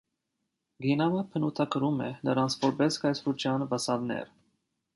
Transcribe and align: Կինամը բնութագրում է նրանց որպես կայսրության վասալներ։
Կինամը 0.85 1.19
բնութագրում 1.35 2.01
է 2.07 2.09
նրանց 2.29 2.57
որպես 2.65 2.99
կայսրության 3.05 3.69
վասալներ։ 3.75 4.33